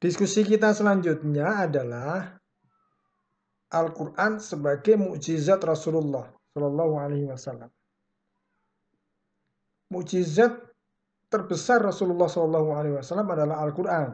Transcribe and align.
Diskusi 0.00 0.48
kita 0.48 0.72
selanjutnya 0.72 1.68
adalah 1.68 2.40
Al-Quran 3.68 4.40
sebagai 4.40 4.96
mukjizat 4.96 5.60
Rasulullah 5.60 6.24
Shallallahu 6.56 6.94
Alaihi 6.96 7.28
Wasallam. 7.28 7.68
Mukjizat 9.92 10.56
terbesar 11.28 11.84
Rasulullah 11.84 12.32
Shallallahu 12.32 12.70
Alaihi 12.72 12.96
Wasallam 12.96 13.28
adalah 13.28 13.60
Al-Quran, 13.60 14.10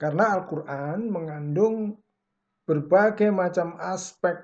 karena 0.00 0.24
Al-Quran 0.40 0.98
mengandung 1.10 2.00
berbagai 2.64 3.28
macam 3.28 3.76
aspek 3.76 4.40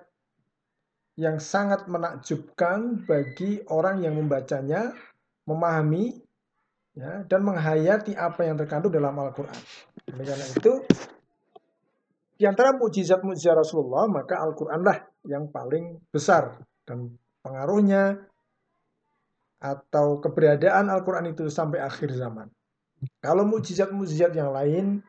yang 1.15 1.39
sangat 1.39 1.87
menakjubkan 1.87 3.07
bagi 3.07 3.63
orang 3.71 4.03
yang 4.03 4.19
membacanya, 4.19 4.91
memahami, 5.47 6.24
ya, 6.95 7.27
dan 7.27 7.41
menghayati 7.43 8.15
apa 8.15 8.47
yang 8.47 8.57
terkandung 8.59 8.95
dalam 8.95 9.15
Al-Quran. 9.15 9.59
Oleh 10.15 10.25
karena 10.25 10.47
itu, 10.47 10.73
di 12.35 12.45
antara 12.47 12.75
mujizat-mujizat 12.75 13.55
Rasulullah, 13.55 14.11
maka 14.11 14.43
Al-Quranlah 14.43 14.99
yang 15.31 15.51
paling 15.51 16.03
besar 16.11 16.59
dan 16.83 17.15
pengaruhnya 17.43 18.19
atau 19.63 20.21
keberadaan 20.21 20.91
Al-Quran 20.93 21.33
itu 21.33 21.49
sampai 21.49 21.81
akhir 21.81 22.13
zaman. 22.13 22.51
Kalau 23.21 23.45
mujizat-mujizat 23.49 24.33
yang 24.37 24.53
lain, 24.53 25.01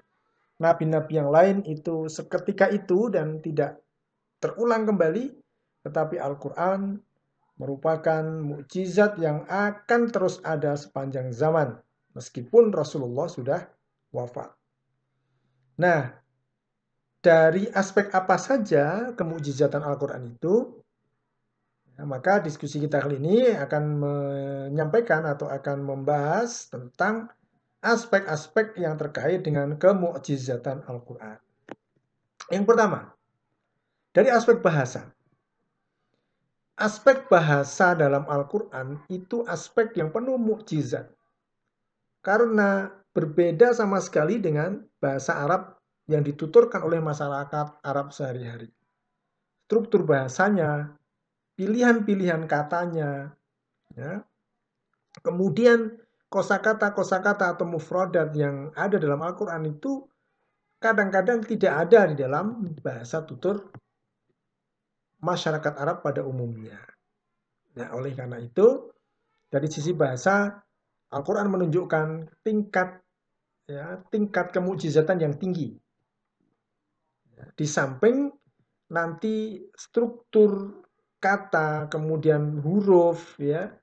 nabi-nabi 0.60 1.14
yang 1.20 1.32
lain 1.32 1.64
itu 1.68 2.08
seketika 2.08 2.72
itu 2.72 3.12
dan 3.12 3.44
tidak 3.44 3.84
terulang 4.40 4.88
kembali, 4.88 5.32
tetapi 5.84 6.16
Al-Quran 6.20 7.00
merupakan 7.56 8.24
mukjizat 8.24 9.16
yang 9.20 9.48
akan 9.48 10.12
terus 10.12 10.44
ada 10.44 10.76
sepanjang 10.76 11.32
zaman 11.32 11.80
meskipun 12.12 12.72
Rasulullah 12.72 13.28
sudah 13.32 13.62
wafat. 14.12 14.52
Nah, 15.80 16.12
dari 17.20 17.68
aspek 17.72 18.12
apa 18.12 18.40
saja 18.40 19.12
kemujizatan 19.16 19.84
Al-Quran 19.84 20.36
itu, 20.36 20.84
ya, 21.96 22.04
maka 22.08 22.44
diskusi 22.44 22.80
kita 22.80 23.04
kali 23.04 23.20
ini 23.20 23.52
akan 23.56 23.84
menyampaikan 24.00 25.28
atau 25.28 25.52
akan 25.52 25.84
membahas 25.84 26.72
tentang 26.72 27.32
aspek-aspek 27.84 28.80
yang 28.80 28.96
terkait 29.00 29.44
dengan 29.44 29.76
kemujizatan 29.76 30.84
Al-Quran. 30.88 31.38
Yang 32.52 32.66
pertama, 32.68 33.16
dari 34.12 34.30
aspek 34.32 34.62
bahasa 34.64 35.15
aspek 36.76 37.28
bahasa 37.32 37.96
dalam 37.96 38.28
Al-Quran 38.28 39.00
itu 39.08 39.48
aspek 39.48 39.96
yang 39.96 40.12
penuh 40.12 40.36
mukjizat. 40.36 41.08
Karena 42.20 42.92
berbeda 43.16 43.72
sama 43.72 44.04
sekali 44.04 44.44
dengan 44.44 44.84
bahasa 45.00 45.40
Arab 45.40 45.80
yang 46.12 46.22
dituturkan 46.22 46.84
oleh 46.84 47.00
masyarakat 47.00 47.80
Arab 47.82 48.12
sehari-hari. 48.12 48.70
Struktur 49.66 50.06
bahasanya, 50.06 50.94
pilihan-pilihan 51.58 52.46
katanya, 52.46 53.34
ya. 53.96 54.22
kemudian 55.24 55.98
kosakata-kosakata 56.30 57.56
atau 57.56 57.66
mufradat 57.66 58.36
yang 58.36 58.70
ada 58.76 59.00
dalam 59.00 59.24
Al-Quran 59.24 59.72
itu 59.72 60.06
kadang-kadang 60.84 61.42
tidak 61.42 61.88
ada 61.88 62.12
di 62.12 62.16
dalam 62.20 62.68
bahasa 62.84 63.24
tutur 63.24 63.72
masyarakat 65.22 65.74
Arab 65.80 66.04
pada 66.04 66.24
umumnya. 66.24 66.80
Nah, 67.76 67.92
oleh 67.96 68.16
karena 68.16 68.40
itu, 68.40 68.90
dari 69.52 69.68
sisi 69.68 69.92
bahasa, 69.92 70.52
Al-Quran 71.12 71.52
menunjukkan 71.52 72.40
tingkat 72.44 73.00
ya, 73.68 74.00
tingkat 74.12 74.52
kemujizatan 74.52 75.18
yang 75.22 75.36
tinggi. 75.36 75.76
Ya, 77.36 77.46
di 77.52 77.68
samping 77.68 78.32
nanti 78.92 79.60
struktur 79.76 80.82
kata, 81.20 81.90
kemudian 81.92 82.62
huruf, 82.62 83.36
ya, 83.42 83.74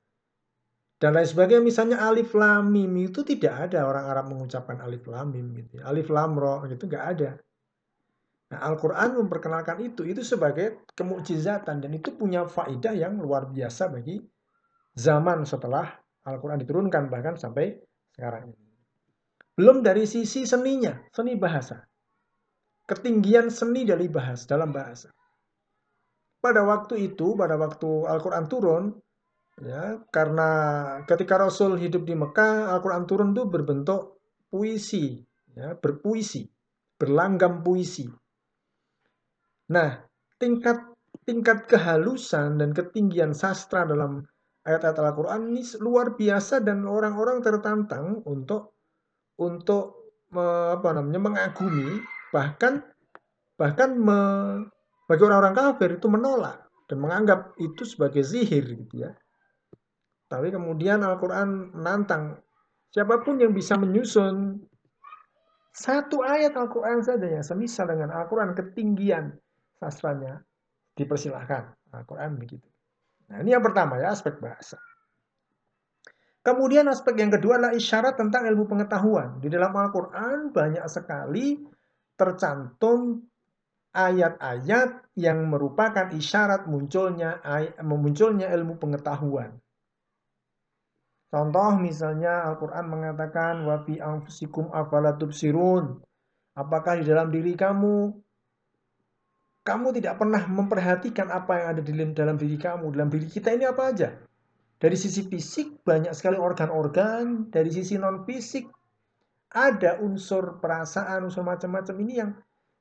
dan 1.03 1.19
lain 1.19 1.27
sebagainya. 1.27 1.67
Misalnya 1.67 1.99
alif 2.07 2.31
lam 2.39 2.71
mim 2.71 2.95
itu 3.03 3.27
tidak 3.27 3.67
ada 3.67 3.91
orang 3.91 4.07
Arab 4.07 4.31
mengucapkan 4.31 4.79
alif 4.79 5.03
lam 5.11 5.35
mim 5.35 5.51
gitu. 5.59 5.83
Ya. 5.83 5.91
Alif 5.91 6.07
lam 6.15 6.39
ro 6.39 6.63
gitu 6.71 6.87
nggak 6.87 7.07
ada. 7.19 7.31
Nah, 8.53 8.61
Al-Quran 8.69 9.17
memperkenalkan 9.17 9.81
itu, 9.81 10.05
itu 10.05 10.21
sebagai 10.21 10.85
kemukjizatan 10.93 11.81
dan 11.81 11.91
itu 11.97 12.13
punya 12.13 12.45
faidah 12.45 12.93
yang 12.93 13.17
luar 13.17 13.49
biasa 13.49 13.89
bagi 13.89 14.21
zaman 14.93 15.49
setelah 15.49 15.89
Al-Quran 16.29 16.61
diturunkan 16.61 17.09
bahkan 17.09 17.41
sampai 17.41 17.81
sekarang 18.13 18.53
ini. 18.53 18.69
Belum 19.57 19.81
dari 19.81 20.05
sisi 20.05 20.45
seninya, 20.45 20.93
seni 21.09 21.33
bahasa. 21.41 21.81
Ketinggian 22.85 23.49
seni 23.49 23.89
dari 23.89 24.13
bahasa, 24.13 24.45
dalam 24.45 24.69
bahasa. 24.69 25.09
Pada 26.37 26.61
waktu 26.69 27.09
itu, 27.09 27.33
pada 27.33 27.57
waktu 27.57 28.05
Al-Quran 28.05 28.45
turun, 28.53 28.85
ya 29.65 29.97
karena 30.13 30.51
ketika 31.09 31.41
Rasul 31.41 31.81
hidup 31.81 32.05
di 32.05 32.13
Mekah, 32.13 32.69
Al-Quran 32.77 33.09
turun 33.09 33.33
itu 33.33 33.49
berbentuk 33.49 34.21
puisi, 34.53 35.25
ya, 35.57 35.73
berpuisi, 35.73 36.45
berlanggam 37.01 37.65
puisi. 37.65 38.13
Nah, 39.73 40.05
tingkat 40.37 40.85
tingkat 41.25 41.65
kehalusan 41.65 42.61
dan 42.61 42.77
ketinggian 42.77 43.33
sastra 43.33 43.89
dalam 43.89 44.21
ayat-ayat 44.69 45.01
Al-Qur'an 45.01 45.49
ini 45.49 45.65
luar 45.81 46.13
biasa 46.13 46.61
dan 46.61 46.85
orang-orang 46.85 47.41
tertantang 47.41 48.21
untuk 48.29 48.77
untuk 49.41 50.13
apa 50.33 50.89
namanya 50.97 51.21
mengagumi 51.21 52.01
bahkan 52.33 52.81
bahkan 53.61 53.93
me, 53.97 54.21
bagi 55.09 55.23
orang-orang 55.25 55.57
kafir 55.57 56.01
itu 56.01 56.09
menolak 56.09 56.69
dan 56.89 56.99
menganggap 57.01 57.53
itu 57.61 57.85
sebagai 57.85 58.25
zihir 58.25 58.65
gitu 58.77 59.09
ya. 59.09 59.13
Tapi 60.29 60.49
kemudian 60.53 61.05
Al-Qur'an 61.05 61.73
menantang 61.77 62.41
siapa 62.93 63.25
pun 63.25 63.41
yang 63.41 63.57
bisa 63.57 63.77
menyusun 63.77 64.61
satu 65.73 66.21
ayat 66.21 66.53
Al-Quran 66.53 67.01
saja 67.01 67.25
yang 67.25 67.41
semisal 67.41 67.89
dengan 67.89 68.13
Al-Quran 68.13 68.53
ketinggian 68.53 69.33
sastranya 69.83 70.39
dipersilahkan. 70.95 71.75
Al-Quran 71.91 72.39
begitu. 72.39 72.69
Nah, 73.35 73.43
ini 73.43 73.51
yang 73.51 73.65
pertama 73.67 73.99
ya, 73.99 74.15
aspek 74.15 74.39
bahasa. 74.39 74.79
Kemudian 76.43 76.87
aspek 76.91 77.19
yang 77.19 77.31
kedua 77.31 77.59
adalah 77.59 77.75
isyarat 77.75 78.15
tentang 78.19 78.47
ilmu 78.47 78.71
pengetahuan. 78.71 79.43
Di 79.43 79.51
dalam 79.51 79.75
Al-Quran 79.75 80.55
banyak 80.55 80.83
sekali 80.91 81.59
tercantum 82.19 83.23
ayat-ayat 83.95 85.15
yang 85.19 85.47
merupakan 85.47 86.11
isyarat 86.11 86.67
munculnya 86.67 87.39
memunculnya 87.83 88.51
ilmu 88.51 88.79
pengetahuan. 88.81 89.55
Contoh 91.33 91.81
misalnya 91.81 92.45
Al-Quran 92.45 92.87
mengatakan 92.93 93.65
wa 93.65 93.81
fi 93.87 93.97
anfusikum 94.03 94.69
afalatubsirun. 94.69 96.03
Apakah 96.53 97.01
di 97.01 97.09
dalam 97.09 97.33
diri 97.33 97.57
kamu 97.57 98.13
kamu 99.63 99.95
tidak 99.95 100.19
pernah 100.19 100.43
memperhatikan 100.51 101.31
apa 101.31 101.63
yang 101.63 101.67
ada 101.79 101.83
di 101.83 101.93
dalam 102.13 102.35
diri 102.35 102.59
kamu, 102.59 102.91
dalam 102.91 103.09
diri 103.11 103.27
kita 103.31 103.55
ini 103.55 103.65
apa 103.67 103.83
aja. 103.95 104.11
Dari 104.83 104.99
sisi 104.99 105.23
fisik 105.31 105.87
banyak 105.87 106.11
sekali 106.11 106.35
organ-organ, 106.35 107.47
dari 107.55 107.71
sisi 107.71 107.95
non 107.95 108.27
fisik 108.27 108.67
ada 109.55 110.03
unsur 110.03 110.59
perasaan, 110.59 111.31
unsur 111.31 111.47
macam-macam. 111.47 111.95
Ini 112.03 112.15
yang 112.19 112.31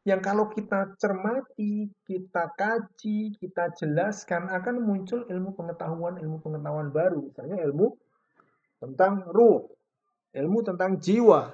yang 0.01 0.17
kalau 0.17 0.49
kita 0.49 0.97
cermati, 0.97 1.85
kita 2.09 2.57
kaji, 2.57 3.37
kita 3.37 3.69
jelaskan 3.77 4.49
akan 4.49 4.81
muncul 4.81 5.29
ilmu 5.29 5.53
pengetahuan, 5.53 6.17
ilmu 6.17 6.41
pengetahuan 6.41 6.89
baru, 6.89 7.29
misalnya 7.29 7.61
ilmu 7.69 7.93
tentang 8.81 9.29
ruh, 9.29 9.69
ilmu 10.33 10.65
tentang 10.65 10.97
jiwa, 10.97 11.53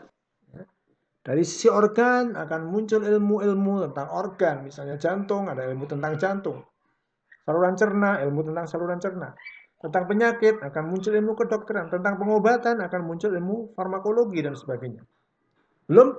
dari 1.28 1.44
sisi 1.44 1.68
organ 1.68 2.40
akan 2.40 2.72
muncul 2.72 3.04
ilmu-ilmu 3.04 3.92
tentang 3.92 4.08
organ, 4.16 4.64
misalnya 4.64 4.96
jantung, 4.96 5.52
ada 5.52 5.68
ilmu 5.68 5.84
tentang 5.84 6.16
jantung. 6.16 6.64
Saluran 7.44 7.76
cerna, 7.76 8.24
ilmu 8.24 8.48
tentang 8.48 8.64
saluran 8.64 8.96
cerna. 8.96 9.36
Tentang 9.76 10.08
penyakit 10.08 10.64
akan 10.64 10.84
muncul 10.88 11.12
ilmu 11.12 11.36
kedokteran, 11.36 11.92
tentang 11.92 12.16
pengobatan 12.16 12.80
akan 12.80 13.02
muncul 13.04 13.36
ilmu 13.36 13.76
farmakologi 13.76 14.40
dan 14.40 14.56
sebagainya. 14.56 15.04
Belum 15.92 16.16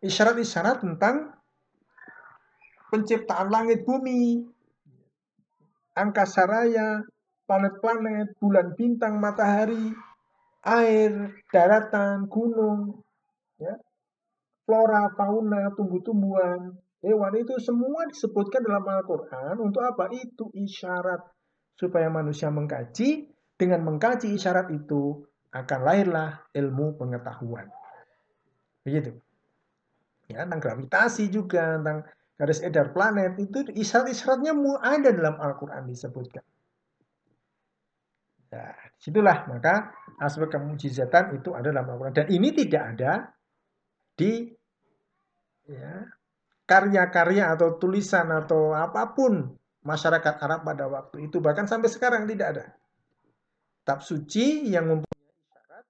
isyarat-isyarat 0.00 0.80
tentang 0.80 1.36
penciptaan 2.88 3.52
langit 3.52 3.84
bumi, 3.84 4.48
angkasa 5.92 6.48
raya, 6.48 7.04
planet-planet, 7.44 8.32
bulan 8.40 8.72
bintang, 8.80 9.20
matahari, 9.20 9.92
air, 10.64 11.36
daratan, 11.52 12.24
gunung, 12.32 12.96
ya, 13.60 13.76
flora, 14.66 15.10
fauna, 15.14 15.74
tumbuh-tumbuhan, 15.74 16.74
hewan 17.02 17.34
itu 17.38 17.54
semua 17.58 18.06
disebutkan 18.06 18.62
dalam 18.62 18.86
Al-Quran 18.86 19.58
untuk 19.58 19.82
apa? 19.82 20.08
Itu 20.14 20.50
isyarat 20.54 21.20
supaya 21.76 22.08
manusia 22.08 22.48
mengkaji. 22.48 23.30
Dengan 23.52 23.86
mengkaji 23.86 24.34
isyarat 24.34 24.74
itu 24.74 25.22
akan 25.54 25.80
lahirlah 25.86 26.50
ilmu 26.50 26.98
pengetahuan. 26.98 27.70
Begitu. 28.82 29.14
Ya, 30.26 30.42
tentang 30.48 30.58
gravitasi 30.64 31.30
juga, 31.30 31.78
tentang 31.78 32.08
garis 32.34 32.58
edar 32.64 32.90
planet 32.90 33.38
itu 33.38 33.70
isyarat-isyaratnya 33.70 34.56
ada 34.82 35.10
dalam 35.14 35.36
Al-Qur'an 35.38 35.86
disebutkan. 35.86 36.42
Nah, 38.52 38.74
situlah 39.00 39.48
maka 39.48 39.94
aspek 40.20 40.52
kemujizatan 40.52 41.40
itu 41.40 41.54
ada 41.54 41.70
dalam 41.70 41.86
Al-Qur'an 41.86 42.16
dan 42.16 42.26
ini 42.28 42.50
tidak 42.52 42.82
ada 42.96 43.12
di 44.18 44.48
ya, 45.68 46.06
karya-karya 46.68 47.52
atau 47.56 47.76
tulisan 47.76 48.28
atau 48.32 48.72
apa 48.76 49.12
pun 49.12 49.52
masyarakat 49.82 50.34
Arab 50.38 50.62
pada 50.62 50.86
waktu 50.86 51.26
itu 51.26 51.42
bahkan 51.42 51.66
sampai 51.66 51.90
sekarang 51.90 52.24
tidak 52.30 52.48
ada 52.54 52.66
kitab 53.82 53.98
suci 53.98 54.70
yang 54.70 54.86
mempunyai 54.86 55.26
isyarat 55.34 55.84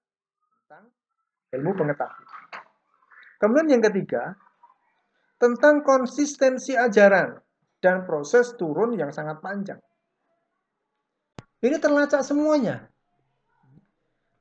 tentang 0.49 0.85
ilmu 1.53 1.71
pengetahuan. 1.77 2.25
Kemudian 3.37 3.69
yang 3.69 3.85
ketiga, 3.85 4.33
tentang 5.37 5.85
konsistensi 5.85 6.73
ajaran 6.73 7.37
dan 7.85 8.07
proses 8.09 8.57
turun 8.57 8.97
yang 8.97 9.13
sangat 9.13 9.45
panjang. 9.45 9.77
Ini 11.61 11.77
terlacak 11.83 12.25
semuanya. 12.25 12.89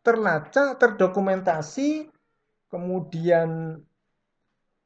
Terlacak, 0.06 0.80
terdokumentasi, 0.80 2.08
kemudian 2.72 3.78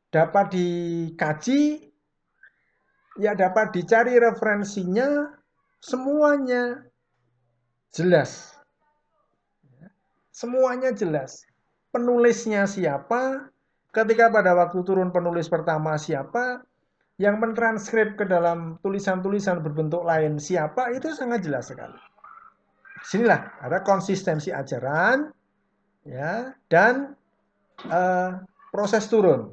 dapat 0.10 0.52
dikaji, 0.52 1.94
ya 3.22 3.32
dapat 3.38 3.72
dicari 3.72 4.18
referensinya, 4.18 5.32
semuanya 5.80 6.82
jelas. 7.94 8.58
Semuanya 10.36 10.92
jelas. 10.92 11.48
Penulisnya 11.96 12.68
siapa, 12.68 13.48
ketika 13.96 14.28
pada 14.28 14.52
waktu 14.52 14.84
turun 14.84 15.16
penulis 15.16 15.48
pertama 15.48 15.96
siapa, 15.96 16.68
yang 17.16 17.40
mentranskrip 17.40 18.20
ke 18.20 18.28
dalam 18.28 18.76
tulisan-tulisan 18.84 19.64
berbentuk 19.64 20.04
lain 20.04 20.36
siapa, 20.36 20.92
itu 20.92 21.16
sangat 21.16 21.48
jelas 21.48 21.72
sekali. 21.72 21.96
Sinilah 23.08 23.64
ada 23.64 23.80
konsistensi 23.80 24.52
ajaran, 24.52 25.32
ya 26.04 26.52
dan 26.68 27.16
uh, 27.88 28.40
proses 28.72 29.06
turun. 29.12 29.52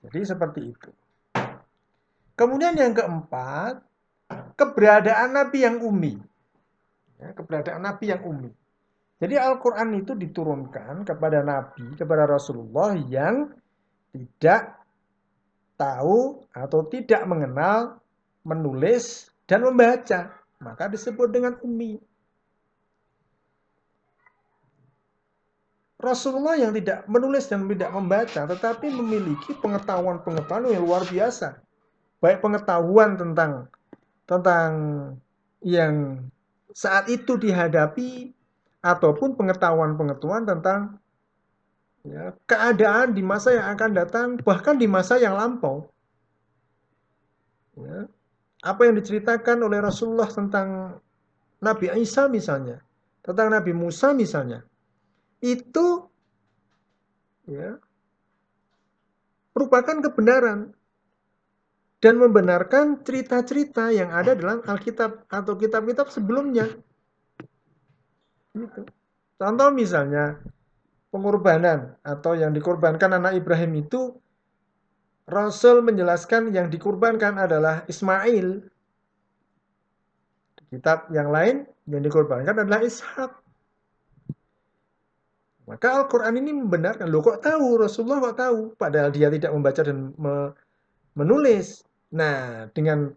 Jadi 0.00 0.20
seperti 0.24 0.60
itu. 0.72 0.90
Kemudian 2.36 2.72
yang 2.72 2.96
keempat, 2.96 3.84
keberadaan 4.56 5.36
Nabi 5.36 5.58
yang 5.60 5.76
umi. 5.84 6.16
Ya, 7.20 7.36
keberadaan 7.36 7.84
Nabi 7.84 8.16
yang 8.16 8.24
umi. 8.24 8.48
Jadi 9.20 9.36
Al-Quran 9.36 10.00
itu 10.00 10.16
diturunkan 10.16 11.04
kepada 11.04 11.44
Nabi, 11.44 11.92
kepada 11.92 12.24
Rasulullah 12.24 12.96
yang 12.96 13.52
tidak 14.16 14.80
tahu 15.76 16.40
atau 16.56 16.80
tidak 16.88 17.28
mengenal 17.28 18.00
menulis 18.48 19.28
dan 19.44 19.68
membaca. 19.68 20.32
Maka 20.64 20.88
disebut 20.88 21.28
dengan 21.28 21.60
umi. 21.60 22.00
Rasulullah 26.00 26.56
yang 26.56 26.72
tidak 26.72 27.04
menulis 27.04 27.44
dan 27.44 27.68
tidak 27.68 27.92
membaca, 27.92 28.48
tetapi 28.48 28.88
memiliki 28.88 29.52
pengetahuan-pengetahuan 29.60 30.72
yang 30.72 30.84
luar 30.88 31.04
biasa. 31.04 31.60
Baik 32.24 32.40
pengetahuan 32.40 33.20
tentang 33.20 33.68
tentang 34.24 34.70
yang 35.60 36.24
saat 36.72 37.12
itu 37.12 37.36
dihadapi 37.36 38.32
ataupun 38.80 39.36
pengetahuan-pengetahuan 39.36 40.48
tentang 40.48 40.96
ya, 42.00 42.32
keadaan 42.48 43.12
di 43.12 43.20
masa 43.20 43.52
yang 43.52 43.68
akan 43.76 43.90
datang, 43.92 44.26
bahkan 44.40 44.80
di 44.80 44.88
masa 44.88 45.20
yang 45.20 45.36
lampau. 45.36 45.84
Ya, 47.76 48.08
apa 48.64 48.80
yang 48.88 48.96
diceritakan 48.96 49.64
oleh 49.64 49.84
Rasulullah 49.84 50.28
tentang 50.28 51.00
Nabi 51.60 51.92
Isa 52.00 52.24
misalnya, 52.28 52.80
tentang 53.20 53.52
Nabi 53.52 53.72
Musa 53.76 54.16
misalnya, 54.16 54.64
itu 55.40 56.06
ya, 57.48 57.80
merupakan 59.56 59.96
kebenaran 60.00 60.72
dan 62.00 62.16
membenarkan 62.16 63.04
cerita-cerita 63.04 63.92
yang 63.92 64.08
ada 64.08 64.32
dalam 64.32 64.64
Alkitab 64.64 65.28
atau 65.28 65.52
kitab-kitab 65.56 66.08
sebelumnya. 66.08 66.64
Gitu. 68.56 68.88
Contoh 69.36 69.68
misalnya 69.72 70.40
pengorbanan 71.12 71.96
atau 72.00 72.32
yang 72.36 72.56
dikorbankan 72.56 73.20
anak 73.20 73.36
Ibrahim 73.36 73.84
itu 73.84 74.16
Rasul 75.30 75.84
menjelaskan 75.86 76.50
yang 76.50 76.72
dikorbankan 76.72 77.38
adalah 77.38 77.86
Ismail. 77.86 78.66
Kitab 80.70 81.10
yang 81.14 81.30
lain 81.30 81.66
yang 81.86 82.02
dikorbankan 82.02 82.66
adalah 82.66 82.82
Ishak. 82.82 83.30
Maka 85.70 86.02
Al-Quran 86.02 86.34
ini 86.42 86.50
membenarkan. 86.50 87.06
Loh 87.06 87.22
kok 87.22 87.46
tahu? 87.46 87.78
Rasulullah 87.78 88.18
kok 88.18 88.38
tahu? 88.42 88.58
Padahal 88.74 89.14
dia 89.14 89.30
tidak 89.30 89.54
membaca 89.54 89.86
dan 89.86 90.10
menulis. 91.14 91.86
Nah, 92.10 92.66
dengan 92.74 93.14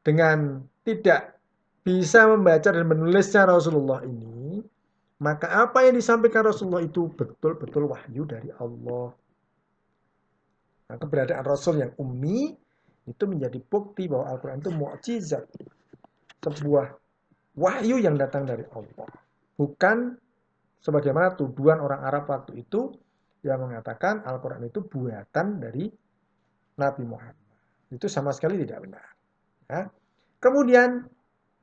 dengan 0.00 0.64
tidak 0.80 1.36
bisa 1.84 2.24
membaca 2.24 2.72
dan 2.72 2.88
menulisnya 2.88 3.44
Rasulullah 3.44 4.00
ini, 4.00 4.64
maka 5.20 5.68
apa 5.68 5.84
yang 5.84 6.00
disampaikan 6.00 6.48
Rasulullah 6.48 6.80
itu 6.80 7.12
betul-betul 7.12 7.84
wahyu 7.92 8.24
dari 8.24 8.48
Allah. 8.56 9.12
Nah, 10.88 10.96
keberadaan 10.96 11.44
Rasul 11.44 11.84
yang 11.84 11.92
ummi 12.00 12.56
itu 13.04 13.24
menjadi 13.28 13.60
bukti 13.60 14.08
bahwa 14.08 14.32
Al-Quran 14.32 14.64
itu 14.64 14.72
mukjizat. 14.72 15.44
Sebuah 16.40 16.96
wahyu 17.60 18.00
yang 18.00 18.16
datang 18.16 18.48
dari 18.48 18.64
Allah. 18.72 19.12
Bukan 19.60 20.16
sebagaimana 20.80 21.36
tuduhan 21.36 21.80
orang 21.80 22.00
Arab 22.04 22.28
waktu 22.28 22.64
itu 22.64 22.92
yang 23.40 23.64
mengatakan 23.64 24.24
Al-Quran 24.24 24.68
itu 24.68 24.84
buatan 24.84 25.46
dari 25.60 25.88
Nabi 26.76 27.04
Muhammad. 27.04 27.36
Itu 27.92 28.08
sama 28.08 28.32
sekali 28.36 28.60
tidak 28.64 28.84
benar. 28.84 29.06
Ya. 29.68 29.82
Kemudian 30.40 31.04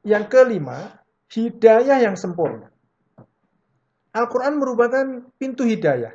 yang 0.05 0.25
kelima, 0.29 1.01
hidayah 1.33 2.01
yang 2.01 2.15
sempurna. 2.17 2.69
Al-Quran 4.13 4.57
merupakan 4.57 5.05
pintu 5.37 5.65
hidayah. 5.65 6.13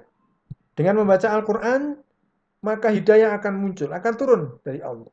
Dengan 0.72 1.04
membaca 1.04 1.28
Al-Quran, 1.30 2.00
maka 2.64 2.88
hidayah 2.90 3.36
akan 3.38 3.54
muncul, 3.58 3.90
akan 3.92 4.12
turun 4.16 4.42
dari 4.64 4.80
Allah. 4.80 5.12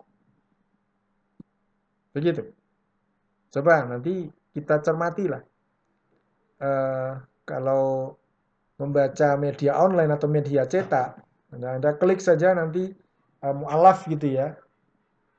Begitu. 2.14 2.50
Coba 3.50 3.86
nanti 3.86 4.30
kita 4.54 4.82
cermatilah. 4.82 5.42
Uh, 6.60 7.14
kalau 7.50 8.14
membaca 8.78 9.34
media 9.42 9.74
online 9.82 10.14
atau 10.14 10.30
media 10.30 10.70
cetak, 10.70 11.18
Anda, 11.50 11.82
anda 11.82 11.92
klik 11.98 12.22
saja 12.22 12.54
nanti 12.54 12.94
uh, 13.42 13.56
mu'alaf 13.58 14.06
gitu 14.06 14.30
ya. 14.30 14.54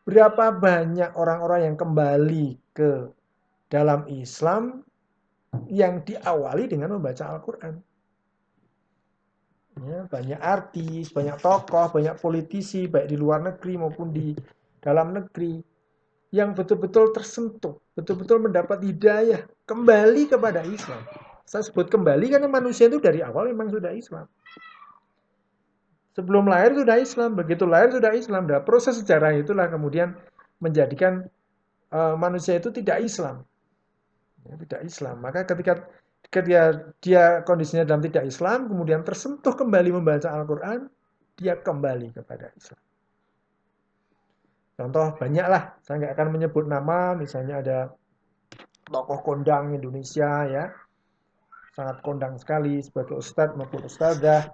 Berapa 0.02 0.50
banyak 0.50 1.14
orang-orang 1.14 1.70
yang 1.70 1.76
kembali 1.78 2.58
ke 2.74 3.14
dalam 3.70 4.10
Islam 4.10 4.82
yang 5.70 6.02
diawali 6.02 6.66
dengan 6.66 6.98
membaca 6.98 7.30
Al-Quran. 7.30 7.78
Ya, 9.80 10.04
banyak 10.10 10.40
artis, 10.42 11.14
banyak 11.14 11.38
tokoh, 11.38 11.94
banyak 11.94 12.18
politisi, 12.18 12.90
baik 12.90 13.06
di 13.06 13.16
luar 13.16 13.40
negeri 13.40 13.78
maupun 13.78 14.10
di 14.12 14.34
dalam 14.82 15.14
negeri, 15.14 15.62
yang 16.34 16.52
betul-betul 16.52 17.14
tersentuh, 17.14 17.78
betul-betul 17.96 18.44
mendapat 18.44 18.82
hidayah, 18.82 19.46
kembali 19.64 20.28
kepada 20.28 20.66
Islam. 20.66 21.00
Saya 21.50 21.66
sebut 21.66 21.90
kembali 21.90 22.30
karena 22.30 22.46
manusia 22.46 22.86
itu 22.86 23.02
dari 23.02 23.26
awal 23.26 23.50
memang 23.50 23.74
sudah 23.74 23.90
Islam. 23.90 24.30
Sebelum 26.14 26.46
lahir 26.46 26.78
sudah 26.78 26.94
Islam, 27.02 27.34
begitu 27.34 27.66
lahir 27.66 27.90
sudah 27.90 28.14
Islam. 28.14 28.46
Dan 28.46 28.62
proses 28.62 29.02
sejarah 29.02 29.34
itulah 29.34 29.66
kemudian 29.66 30.14
menjadikan 30.62 31.26
uh, 31.90 32.14
manusia 32.14 32.54
itu 32.54 32.70
tidak 32.70 33.02
Islam 33.02 33.42
ya, 34.46 34.54
tidak 34.56 34.80
Islam. 34.86 35.16
Maka 35.20 35.44
ketika 35.44 35.90
ketika 36.30 36.50
dia 37.02 37.42
kondisinya 37.42 37.82
dalam 37.82 38.02
tidak 38.04 38.30
Islam, 38.30 38.70
kemudian 38.70 39.02
tersentuh 39.02 39.54
kembali 39.56 39.90
membaca 39.90 40.30
Al-Quran, 40.30 40.86
dia 41.34 41.58
kembali 41.58 42.14
kepada 42.14 42.54
Islam. 42.54 42.82
Contoh 44.78 45.06
banyaklah, 45.18 45.76
saya 45.84 46.00
nggak 46.00 46.14
akan 46.16 46.28
menyebut 46.30 46.64
nama, 46.64 47.12
misalnya 47.12 47.60
ada 47.60 47.78
tokoh 48.86 49.20
kondang 49.20 49.76
Indonesia 49.76 50.46
ya, 50.48 50.64
sangat 51.76 52.02
kondang 52.02 52.36
sekali 52.36 52.82
sebagai 52.82 53.18
ustadz 53.18 53.56
maupun 53.56 53.86
ustadzah. 53.86 54.50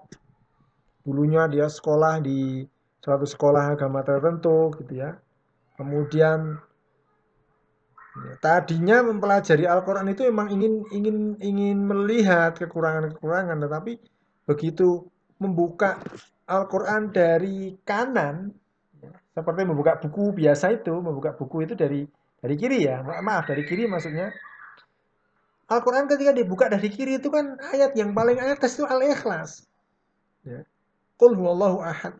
Dulunya 1.06 1.46
dia 1.46 1.70
sekolah 1.70 2.18
di 2.18 2.66
suatu 2.98 3.24
sekolah 3.24 3.78
agama 3.78 4.02
tertentu 4.02 4.74
gitu 4.82 5.00
ya. 5.00 5.14
Kemudian 5.78 6.58
Ya, 8.16 8.32
tadinya 8.40 9.04
mempelajari 9.04 9.68
Al-Quran 9.68 10.08
itu 10.08 10.24
memang 10.32 10.48
ingin 10.48 10.88
ingin 10.88 11.16
ingin 11.36 11.78
melihat 11.84 12.56
kekurangan-kekurangan, 12.56 13.60
tetapi 13.60 14.00
begitu 14.48 15.04
membuka 15.36 16.00
Al-Quran 16.48 17.12
dari 17.12 17.76
kanan, 17.84 18.56
ya, 19.04 19.12
seperti 19.36 19.68
membuka 19.68 20.00
buku 20.00 20.32
biasa 20.32 20.80
itu, 20.80 20.96
membuka 20.96 21.36
buku 21.36 21.68
itu 21.68 21.76
dari 21.76 22.08
dari 22.40 22.54
kiri 22.56 22.88
ya, 22.88 23.04
maaf 23.04 23.44
dari 23.44 23.68
kiri 23.68 23.84
maksudnya. 23.84 24.32
Al-Quran 25.66 26.06
ketika 26.06 26.30
dibuka 26.30 26.70
dari 26.70 26.86
kiri 26.86 27.18
itu 27.18 27.26
kan 27.26 27.58
ayat 27.74 27.98
yang 27.98 28.14
paling 28.14 28.38
atas 28.38 28.78
itu 28.78 28.86
Al-Ikhlas. 28.86 29.66
Ya. 30.46 30.62
Huwallahu 31.18 31.82
ahad. 31.82 32.14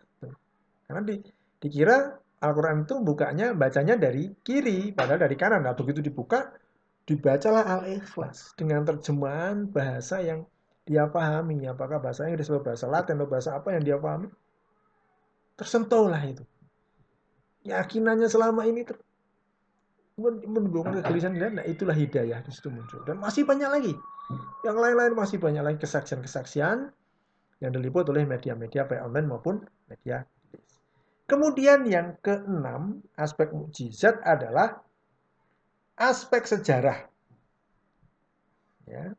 Karena 0.90 1.02
di, 1.06 1.22
dikira 1.62 2.18
Al-Quran 2.42 2.82
itu 2.82 2.98
bukanya, 3.06 3.54
bacanya 3.54 3.94
dari 3.94 4.34
kiri, 4.42 4.90
padahal 4.90 5.30
dari 5.30 5.36
kanan. 5.38 5.62
Nah, 5.62 5.78
begitu 5.78 6.02
dibuka, 6.02 6.50
dibacalah 7.06 7.62
Al-Ikhlas 7.80 8.58
dengan 8.58 8.82
terjemahan 8.82 9.70
bahasa 9.70 10.18
yang 10.18 10.42
dia 10.82 11.06
pahami. 11.06 11.70
Apakah 11.70 12.02
bahasa 12.02 12.26
Inggris 12.26 12.50
atau 12.50 12.62
bahasa 12.62 12.90
Latin 12.90 13.22
atau 13.22 13.30
bahasa 13.30 13.54
apa 13.54 13.78
yang 13.78 13.82
dia 13.86 13.98
pahami. 13.98 14.26
Tersentuhlah 15.54 16.22
itu. 16.26 16.42
Yakinannya 17.62 18.26
selama 18.26 18.66
ini 18.66 18.86
ter 18.86 18.98
menimbulkan 20.16 21.04
kegelisahan 21.04 21.36
dan 21.36 21.60
itulah 21.68 21.92
hidayah 21.92 22.40
di 22.40 22.50
situ 22.50 22.72
muncul 22.72 23.04
dan 23.04 23.20
masih 23.20 23.44
banyak 23.44 23.68
lagi 23.68 23.92
yang 24.64 24.76
lain-lain 24.80 25.12
masih 25.12 25.36
banyak 25.36 25.60
lagi 25.60 25.78
kesaksian-kesaksian 25.84 26.88
yang 27.60 27.70
diliput 27.72 28.08
oleh 28.08 28.24
media-media 28.24 28.88
baik 28.88 29.04
online 29.04 29.28
maupun 29.28 29.60
media 29.92 30.24
Kemudian 31.26 31.82
yang 31.90 32.14
keenam, 32.22 33.02
aspek 33.18 33.50
mukjizat 33.50 34.22
adalah 34.22 34.78
aspek 35.98 36.46
sejarah. 36.46 37.02
Ya. 38.86 39.10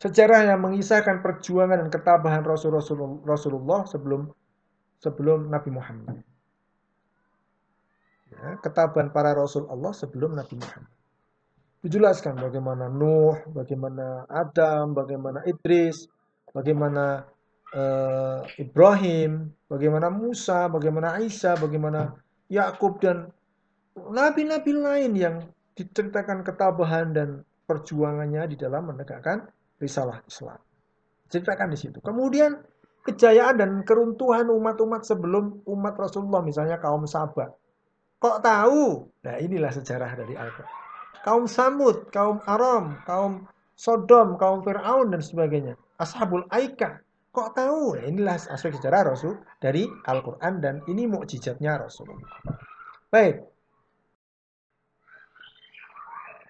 Sejarah 0.00 0.48
yang 0.48 0.64
mengisahkan 0.64 1.20
perjuangan 1.20 1.84
dan 1.84 1.90
ketabahan 1.92 2.40
Rasulullah 2.40 3.84
sebelum 3.84 4.32
sebelum 4.96 5.38
Nabi 5.52 5.70
Muhammad. 5.76 6.24
Ya, 8.30 8.56
ketabahan 8.62 9.10
para 9.10 9.34
Rasul 9.34 9.66
Allah 9.66 9.90
sebelum 9.90 10.38
Nabi 10.38 10.54
Muhammad. 10.54 10.94
Dijelaskan 11.80 12.38
bagaimana 12.38 12.86
Nuh, 12.86 13.40
bagaimana 13.50 14.28
Adam, 14.28 14.92
bagaimana 14.92 15.42
Idris, 15.48 16.06
bagaimana 16.52 17.24
uh, 17.74 18.44
Ibrahim, 18.60 19.50
bagaimana 19.66 20.12
Musa, 20.12 20.68
bagaimana 20.68 21.18
Isa, 21.24 21.56
bagaimana 21.56 22.14
Yakub 22.52 23.00
dan 23.00 23.32
nabi-nabi 23.96 24.72
lain 24.76 25.12
yang 25.16 25.36
diceritakan 25.74 26.44
ketabahan 26.44 27.16
dan 27.16 27.28
perjuangannya 27.64 28.50
di 28.50 28.56
dalam 28.58 28.90
menegakkan 28.90 29.46
risalah 29.80 30.20
Islam. 30.26 30.58
Ceritakan 31.30 31.70
di 31.70 31.78
situ. 31.78 31.98
Kemudian 32.02 32.58
kejayaan 33.06 33.56
dan 33.56 33.70
keruntuhan 33.86 34.50
umat-umat 34.50 35.06
sebelum 35.06 35.64
umat 35.64 35.94
Rasulullah, 35.96 36.42
misalnya 36.42 36.76
kaum 36.82 37.06
Sabah. 37.06 37.59
Kok 38.20 38.38
tahu? 38.44 39.08
Nah 39.24 39.36
inilah 39.40 39.72
sejarah 39.72 40.12
dari 40.12 40.36
Al-Quran. 40.36 40.78
Kaum 41.24 41.44
Samud, 41.48 42.12
kaum 42.12 42.40
Aram, 42.44 43.00
kaum 43.08 43.48
Sodom, 43.80 44.36
kaum 44.36 44.60
Fir'aun 44.60 45.08
dan 45.08 45.24
sebagainya. 45.24 45.72
Ashabul 45.96 46.44
Aika. 46.52 47.00
Kok 47.32 47.50
tahu? 47.56 47.96
Nah, 47.96 48.04
inilah 48.04 48.36
aspek 48.36 48.76
sejarah 48.76 49.14
Rasul 49.14 49.40
dari 49.56 49.86
Al-Quran 49.86 50.60
dan 50.60 50.84
ini 50.84 51.08
mukjizatnya 51.08 51.80
Rasulullah. 51.80 52.28
Baik. 53.08 53.40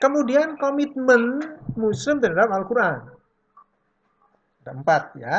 Kemudian 0.00 0.56
komitmen 0.56 1.38
Muslim 1.76 2.18
terhadap 2.18 2.50
Al-Quran. 2.50 2.98
Ada 4.64 4.70
empat 4.74 5.02
ya. 5.20 5.36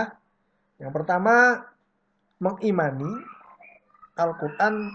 Yang 0.78 0.92
pertama, 0.94 1.66
mengimani 2.38 3.10
Al-Quran 4.16 4.94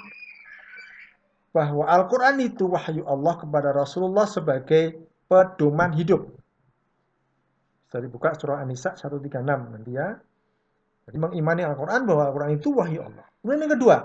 bahwa 1.57 1.89
Al-Quran 1.89 2.37
itu 2.45 2.69
wahyu 2.69 3.09
Allah 3.09 3.41
kepada 3.41 3.73
Rasulullah 3.73 4.29
sebagai 4.29 5.01
pedoman 5.25 5.97
hidup. 5.97 6.29
Dari 7.89 8.13
buka 8.13 8.37
surah 8.37 8.61
An-Nisa 8.61 8.93
136 8.93 9.41
nanti 9.49 9.97
ya. 9.97 10.21
Jadi 11.09 11.17
mengimani 11.17 11.65
Al-Quran 11.65 12.05
bahwa 12.05 12.29
Al-Quran 12.29 12.61
itu 12.61 12.77
wahyu 12.77 13.01
Allah. 13.09 13.25
Kemudian 13.41 13.65
yang 13.65 13.73
kedua, 13.73 13.97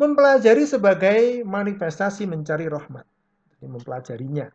mempelajari 0.00 0.64
sebagai 0.64 1.44
manifestasi 1.44 2.24
mencari 2.24 2.64
rahmat. 2.64 3.04
Jadi 3.52 3.66
mempelajarinya. 3.68 4.46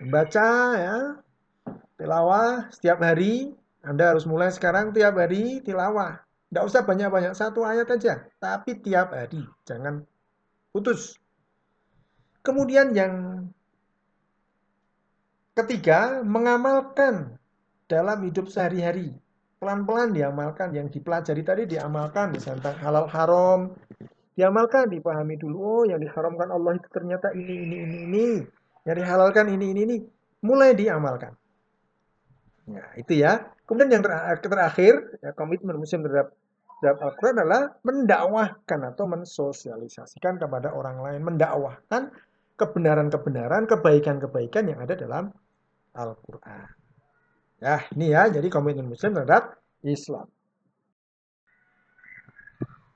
Membaca 0.00 0.48
ya, 0.72 0.96
tilawah 2.00 2.72
setiap 2.72 3.04
hari. 3.04 3.52
Anda 3.84 4.16
harus 4.16 4.24
mulai 4.24 4.48
sekarang 4.48 4.96
tiap 4.96 5.20
hari 5.20 5.60
tilawah. 5.60 6.16
Tidak 6.48 6.64
usah 6.64 6.80
banyak-banyak, 6.80 7.36
satu 7.36 7.60
ayat 7.68 7.92
aja. 7.92 8.24
Tapi 8.40 8.80
tiap 8.80 9.12
hari, 9.12 9.44
jangan 9.68 10.00
putus. 10.78 11.18
Kemudian 12.46 12.94
yang 12.94 13.44
ketiga, 15.58 16.22
mengamalkan 16.22 17.34
dalam 17.90 18.22
hidup 18.22 18.46
sehari-hari. 18.46 19.10
Pelan-pelan 19.58 20.14
diamalkan, 20.14 20.70
yang 20.70 20.86
dipelajari 20.86 21.42
tadi 21.42 21.66
diamalkan, 21.66 22.30
misalnya 22.30 22.62
tentang 22.62 22.78
halal 22.78 23.06
haram, 23.10 23.60
diamalkan, 24.38 24.86
dipahami 24.86 25.34
dulu, 25.34 25.56
oh 25.58 25.82
yang 25.82 25.98
diharamkan 25.98 26.46
Allah 26.54 26.78
itu 26.78 26.86
ternyata 26.94 27.34
ini, 27.34 27.66
ini, 27.66 27.76
ini, 27.82 27.96
ini. 28.06 28.26
Yang 28.86 28.96
dihalalkan 29.02 29.50
ini, 29.50 29.74
ini, 29.74 29.80
ini. 29.82 29.96
Mulai 30.46 30.78
diamalkan. 30.78 31.34
Ya, 32.70 32.86
itu 32.94 33.18
ya. 33.18 33.50
Kemudian 33.66 33.98
yang 33.98 34.04
terakhir, 34.38 35.18
ya, 35.18 35.34
komitmen 35.34 35.74
muslim 35.74 36.06
terhadap 36.06 36.38
terhadap 36.78 36.98
Al-Quran 37.02 37.36
adalah 37.42 37.62
mendakwahkan 37.82 38.80
atau 38.94 39.04
mensosialisasikan 39.10 40.38
kepada 40.38 40.74
orang 40.74 41.02
lain. 41.02 41.20
Mendakwahkan 41.26 42.14
kebenaran-kebenaran, 42.58 43.66
kebaikan-kebaikan 43.66 44.64
yang 44.70 44.82
ada 44.82 44.94
dalam 44.94 45.30
Al-Quran. 45.94 46.66
Ya, 47.58 47.82
ini 47.98 48.14
ya, 48.14 48.30
jadi 48.30 48.46
komitmen 48.46 48.86
muslim 48.86 49.18
terhadap 49.18 49.58
Islam. 49.82 50.30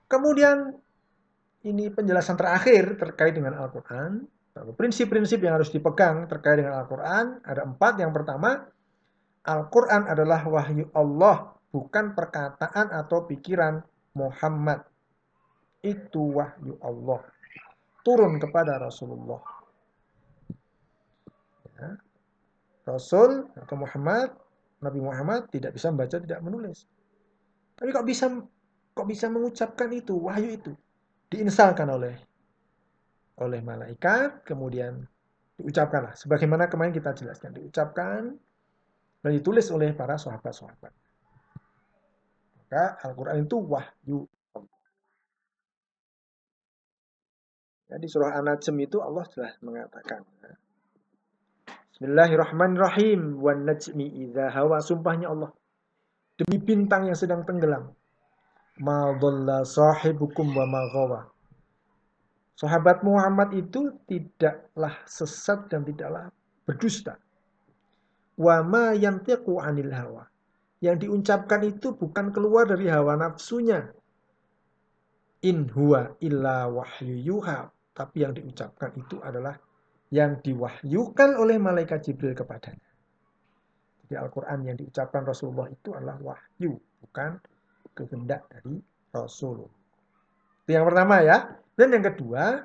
Kemudian 0.07 0.77
ini 1.67 1.91
penjelasan 1.91 2.39
terakhir 2.39 2.99
terkait 2.99 3.35
dengan 3.35 3.59
Al-Quran. 3.59 4.27
Prinsip-prinsip 4.53 5.41
yang 5.41 5.57
harus 5.57 5.73
dipegang 5.73 6.29
terkait 6.29 6.61
dengan 6.61 6.79
Al-Quran 6.85 7.41
ada 7.43 7.65
empat. 7.65 7.99
Yang 7.99 8.13
pertama, 8.21 8.67
Al-Quran 9.43 10.07
adalah 10.07 10.45
wahyu 10.47 10.87
Allah, 10.95 11.57
bukan 11.73 12.13
perkataan 12.13 12.93
atau 12.93 13.25
pikiran 13.25 13.81
Muhammad. 14.15 14.85
Itu 15.83 16.39
wahyu 16.39 16.79
Allah. 16.85 17.25
Turun 18.07 18.39
kepada 18.39 18.79
Rasulullah. 18.79 19.43
Ya. 21.81 21.99
Rasul 22.87 23.51
atau 23.59 23.77
Muhammad, 23.79 24.31
Nabi 24.79 25.01
Muhammad 25.03 25.51
tidak 25.51 25.75
bisa 25.75 25.91
membaca, 25.91 26.19
tidak 26.21 26.39
menulis. 26.45 26.87
Tapi 27.75 27.91
kok 27.91 28.07
bisa 28.07 28.27
kok 28.93 29.09
bisa 29.09 29.27
mengucapkan 29.33 29.91
itu, 29.91 30.15
wahyu 30.15 30.55
itu? 30.55 30.73
Diinsalkan 31.33 31.89
oleh 31.89 32.15
oleh 33.41 33.65
malaikat, 33.65 34.45
kemudian 34.45 35.03
diucapkanlah. 35.59 36.15
Sebagaimana 36.15 36.69
kemarin 36.69 36.93
kita 36.95 37.17
jelaskan, 37.17 37.57
diucapkan 37.57 38.35
dan 39.23 39.31
ditulis 39.31 39.71
oleh 39.71 39.95
para 39.95 40.19
sahabat-sahabat. 40.19 41.02
Maka 42.73 43.05
Al-Quran 43.05 43.45
itu 43.45 43.61
wahyu 43.61 44.25
Ya, 47.93 48.01
di 48.01 48.09
surah 48.09 48.41
An-Najm 48.41 48.89
itu 48.89 49.05
Allah 49.05 49.29
telah 49.29 49.53
mengatakan. 49.61 50.25
Bismillahirrahmanirrahim. 51.93 53.37
Wan 53.37 53.69
najmi 53.69 54.25
idha 54.25 54.49
hawa. 54.49 54.81
Sumpahnya 54.81 55.29
Allah. 55.29 55.53
Demi 56.41 56.57
bintang 56.57 57.05
yang 57.05 57.13
sedang 57.13 57.45
tenggelam. 57.45 57.93
Ma 58.81 59.13
dhalla 59.21 59.69
sahibukum 59.69 60.57
wa 60.57 60.65
ma 60.65 60.81
gawa. 60.89 61.21
Sahabat 62.57 63.05
Muhammad 63.05 63.53
itu 63.53 63.93
tidaklah 64.09 64.97
sesat 65.05 65.69
dan 65.69 65.85
tidaklah 65.85 66.33
berdusta 66.65 67.21
wa 68.41 68.65
ma 68.65 68.97
yantiqu 68.97 69.61
anil 69.61 69.93
hawa. 69.93 70.32
Yang 70.83 71.07
diucapkan 71.07 71.63
itu 71.63 71.95
bukan 71.95 72.35
keluar 72.35 72.67
dari 72.67 72.91
hawa 72.91 73.15
nafsunya. 73.15 73.95
In 75.47 75.71
huwa 75.71 76.19
illa 76.19 76.67
wahyu 76.67 77.15
yuha. 77.23 77.71
Tapi 77.95 78.27
yang 78.27 78.35
diucapkan 78.35 78.91
itu 78.99 79.23
adalah 79.23 79.55
yang 80.11 80.43
diwahyukan 80.43 81.39
oleh 81.39 81.57
malaikat 81.57 82.03
Jibril 82.05 82.35
kepadanya. 82.35 82.91
Jadi 84.05 84.15
Al-Quran 84.19 84.59
yang 84.69 84.77
diucapkan 84.77 85.23
Rasulullah 85.25 85.71
itu 85.73 85.95
adalah 85.97 86.21
wahyu, 86.21 86.77
bukan 87.01 87.41
kehendak 87.97 88.45
dari 88.51 88.77
Rasul. 89.15 89.65
Itu 90.67 90.71
yang 90.75 90.85
pertama 90.85 91.25
ya. 91.25 91.57
Dan 91.73 91.97
yang 91.97 92.05
kedua, 92.05 92.61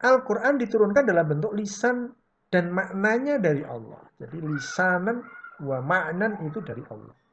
Al-Quran 0.00 0.56
diturunkan 0.56 1.04
dalam 1.04 1.26
bentuk 1.28 1.52
lisan 1.52 2.12
dan 2.48 2.72
maknanya 2.72 3.36
dari 3.40 3.60
Allah. 3.64 4.00
Jadi 4.16 4.40
lisanan 4.40 5.20
wa 5.60 5.78
ma'nan 5.84 6.48
itu 6.48 6.64
dari 6.64 6.80
Allah. 6.88 7.23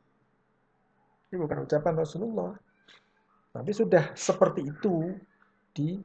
Ini 1.31 1.39
bukan 1.39 1.63
ucapan 1.63 1.93
Rasulullah. 1.95 2.51
Tapi 3.55 3.71
sudah 3.71 4.11
seperti 4.11 4.67
itu 4.67 5.15
di, 5.71 5.95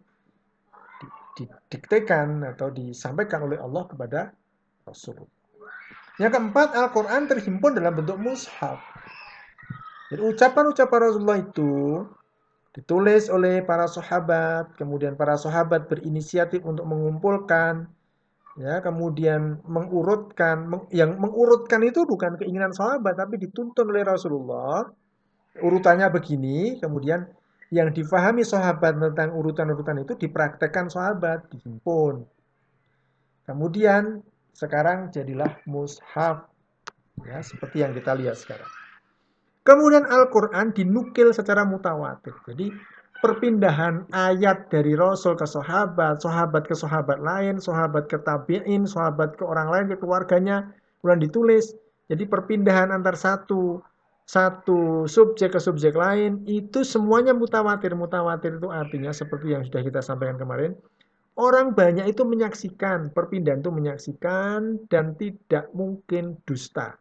di, 1.02 1.06
didiktekan 1.35 2.47
atau 2.47 2.71
disampaikan 2.71 3.42
oleh 3.42 3.59
Allah 3.59 3.90
kepada 3.90 4.30
Rasulullah. 4.87 5.35
Yang 6.23 6.30
keempat, 6.38 6.68
Al-Quran 6.78 7.23
terhimpun 7.26 7.75
dalam 7.75 7.99
bentuk 7.99 8.23
mushaf. 8.23 8.78
Jadi 10.14 10.23
ucapan-ucapan 10.23 11.00
Rasulullah 11.02 11.42
itu 11.42 12.06
ditulis 12.71 13.26
oleh 13.26 13.66
para 13.66 13.90
sahabat, 13.90 14.78
kemudian 14.78 15.18
para 15.18 15.35
sahabat 15.35 15.90
berinisiatif 15.90 16.62
untuk 16.62 16.87
mengumpulkan, 16.87 17.90
ya, 18.54 18.78
kemudian 18.78 19.59
mengurutkan, 19.66 20.71
meng, 20.71 20.87
yang 20.95 21.18
mengurutkan 21.18 21.83
itu 21.83 22.06
bukan 22.06 22.38
keinginan 22.38 22.71
sahabat, 22.71 23.18
tapi 23.18 23.42
dituntun 23.42 23.90
oleh 23.90 24.06
Rasulullah. 24.06 24.87
Urutannya 25.62 26.08
begini, 26.12 26.76
kemudian 26.80 27.25
yang 27.75 27.90
difahami 27.90 28.46
sahabat 28.46 28.94
tentang 28.94 29.34
urutan-urutan 29.34 30.06
itu 30.06 30.14
dipraktekkan 30.14 30.86
sahabat, 30.86 31.50
dihimpun. 31.50 32.22
Kemudian 33.46 34.22
sekarang 34.54 35.10
jadilah 35.10 35.58
mushaf. 35.66 36.46
Ya, 37.25 37.40
seperti 37.40 37.80
yang 37.80 37.96
kita 37.96 38.12
lihat 38.12 38.36
sekarang. 38.36 38.68
Kemudian 39.66 40.06
Al-Quran 40.06 40.70
dinukil 40.70 41.34
secara 41.34 41.66
mutawatir. 41.66 42.36
Jadi 42.46 42.70
perpindahan 43.18 44.06
ayat 44.14 44.70
dari 44.70 44.94
Rasul 44.94 45.34
ke 45.34 45.42
sahabat, 45.42 46.22
sahabat 46.22 46.70
ke 46.70 46.76
sahabat 46.78 47.18
lain, 47.18 47.58
sahabat 47.58 48.06
ke 48.06 48.20
tabi'in, 48.22 48.86
sahabat 48.86 49.34
ke 49.34 49.42
orang 49.42 49.72
lain, 49.72 49.84
ke 49.90 49.96
keluarganya, 49.98 50.70
kemudian 51.00 51.18
ditulis. 51.18 51.75
Jadi 52.06 52.30
perpindahan 52.30 52.94
antar 52.94 53.18
satu 53.18 53.82
satu 54.26 55.06
subjek 55.06 55.54
ke 55.54 55.61
subjek 55.62 55.95
lain 55.95 56.42
itu 56.50 56.83
semuanya 56.83 57.30
mutawatir. 57.30 57.95
Mutawatir 57.95 58.59
itu 58.59 58.68
artinya 58.75 59.14
seperti 59.14 59.54
yang 59.54 59.62
sudah 59.62 59.87
kita 59.87 60.02
sampaikan 60.02 60.35
kemarin. 60.35 60.75
Orang 61.38 61.78
banyak 61.78 62.11
itu 62.11 62.26
menyaksikan, 62.26 63.14
perpindahan 63.14 63.62
itu 63.62 63.71
menyaksikan 63.71 64.88
dan 64.90 65.14
tidak 65.14 65.71
mungkin 65.76 66.42
dusta. 66.42 66.99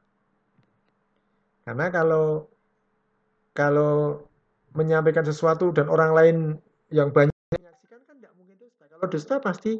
Karena 1.65 1.89
kalau 1.89 2.46
kalau 3.55 4.22
menyampaikan 4.75 5.25
sesuatu 5.25 5.72
dan 5.74 5.89
orang 5.89 6.12
lain 6.13 6.38
yang 6.94 7.10
banyak 7.10 7.34
menyaksikan 7.58 8.05
kan 8.05 8.15
tidak 8.22 8.34
mungkin 8.38 8.55
dusta. 8.60 8.84
Kalau 8.86 9.05
dusta 9.10 9.36
pasti 9.41 9.72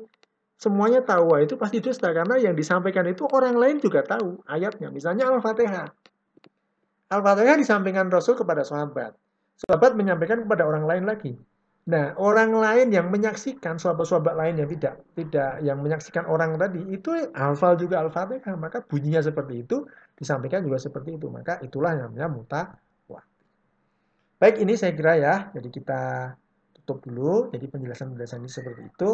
semuanya 0.58 1.04
tahu, 1.06 1.36
itu 1.46 1.60
pasti 1.62 1.78
dusta 1.84 2.10
karena 2.10 2.42
yang 2.42 2.58
disampaikan 2.58 3.06
itu 3.06 3.28
orang 3.30 3.54
lain 3.54 3.78
juga 3.78 4.02
tahu 4.02 4.42
ayatnya. 4.50 4.90
Misalnya 4.90 5.30
Al-Fatihah. 5.30 6.05
Al-Fatihah 7.14 7.58
disampaikan 7.62 8.10
Rasul 8.10 8.34
kepada 8.34 8.66
sahabat. 8.66 9.14
Sahabat 9.56 9.94
menyampaikan 9.94 10.42
kepada 10.42 10.66
orang 10.66 10.90
lain 10.90 11.06
lagi. 11.06 11.38
Nah, 11.86 12.18
orang 12.18 12.50
lain 12.50 12.90
yang 12.90 13.14
menyaksikan 13.14 13.78
sahabat-sahabat 13.78 14.34
lain 14.34 14.58
yang 14.58 14.70
tidak 14.74 15.06
tidak 15.14 15.62
yang 15.62 15.78
menyaksikan 15.86 16.26
orang 16.26 16.58
tadi 16.58 16.82
itu 16.90 17.30
hafal 17.38 17.78
juga 17.78 18.02
Al-Fatihah, 18.02 18.58
maka 18.58 18.82
bunyinya 18.82 19.22
seperti 19.22 19.62
itu, 19.62 19.86
disampaikan 20.18 20.66
juga 20.66 20.82
seperti 20.82 21.14
itu. 21.14 21.30
Maka 21.30 21.62
itulah 21.62 21.94
yang 21.94 22.10
namanya 22.10 22.28
mutawatir. 22.34 22.82
Baik, 24.36 24.60
ini 24.66 24.74
saya 24.74 24.92
kira 24.98 25.14
ya. 25.16 25.36
Jadi 25.54 25.70
kita 25.70 26.34
tutup 26.82 27.06
dulu. 27.06 27.54
Jadi 27.54 27.70
penjelasan-penjelasan 27.70 28.42
ini 28.42 28.52
seperti 28.52 28.82
itu. 28.90 29.10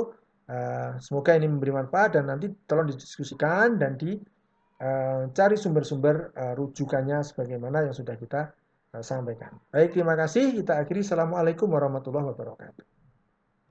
Uh, 0.52 0.98
semoga 0.98 1.38
ini 1.38 1.48
memberi 1.48 1.72
manfaat 1.76 2.18
dan 2.18 2.28
nanti 2.28 2.50
tolong 2.66 2.90
didiskusikan 2.90 3.78
dan 3.78 3.96
di 3.96 4.16
Eh, 4.16 4.41
cari 5.32 5.56
sumber-sumber 5.56 6.34
uh, 6.34 6.54
rujukannya 6.58 7.22
sebagaimana 7.22 7.86
yang 7.86 7.96
sudah 7.96 8.18
kita 8.18 8.50
uh, 8.98 9.04
sampaikan. 9.06 9.54
Baik, 9.70 9.94
terima 9.94 10.18
kasih. 10.18 10.52
Kita 10.58 10.82
akhiri. 10.82 11.06
Assalamualaikum 11.06 11.70
warahmatullahi 11.70 12.34
wabarakatuh. 12.34 12.91